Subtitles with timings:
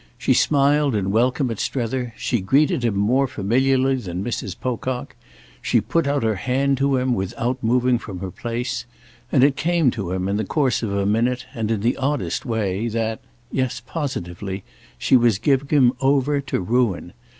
[0.17, 4.59] She smiled in welcome at Strether; she greeted him more familiarly than Mrs.
[4.59, 5.15] Pocock;
[5.61, 8.87] she put out her hand to him without moving from her place;
[9.31, 12.47] and it came to him in the course of a minute and in the oddest
[12.47, 17.13] way that—yes, positively—she was giving him over to ruin.